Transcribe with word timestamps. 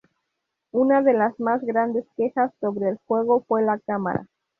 Una 0.71 1.03
de 1.03 1.13
las 1.13 1.39
más 1.39 1.61
grandes 1.61 2.07
quejas 2.17 2.51
sobre 2.59 2.89
el 2.89 2.97
juego 3.05 3.45
fue 3.47 3.61
la 3.61 3.77
cámara. 3.77 4.25